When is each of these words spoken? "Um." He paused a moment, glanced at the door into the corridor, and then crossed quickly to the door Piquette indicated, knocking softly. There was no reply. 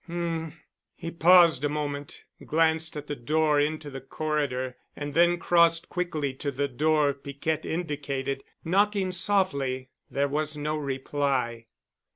"Um." 0.09 0.53
He 0.95 1.11
paused 1.11 1.63
a 1.63 1.69
moment, 1.69 2.23
glanced 2.43 2.97
at 2.97 3.05
the 3.05 3.15
door 3.15 3.59
into 3.61 3.91
the 3.91 4.01
corridor, 4.01 4.75
and 4.95 5.13
then 5.13 5.37
crossed 5.37 5.89
quickly 5.89 6.33
to 6.33 6.49
the 6.49 6.67
door 6.67 7.13
Piquette 7.13 7.67
indicated, 7.67 8.43
knocking 8.65 9.11
softly. 9.11 9.91
There 10.09 10.27
was 10.27 10.57
no 10.57 10.75
reply. 10.75 11.67